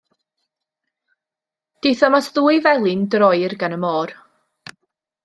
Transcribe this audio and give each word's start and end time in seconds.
Daethom 1.85 2.17
at 2.19 2.29
ddwy 2.37 2.57
felin 2.69 3.05
droir 3.17 3.55
gan 3.65 3.77
y 3.77 3.79
môr. 3.85 4.15